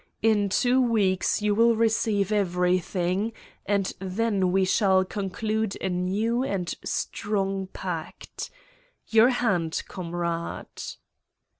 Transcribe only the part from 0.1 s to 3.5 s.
In two weeks you will receive everything